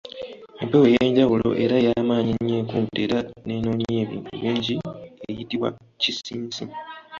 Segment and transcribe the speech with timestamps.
[0.61, 4.75] Empewo ey’enjawulo era ey’amaanyi ennyo ekunta era n’eyonoonya ebintu bingi
[5.29, 5.69] eyitibwa
[6.01, 6.63] Kisinsi.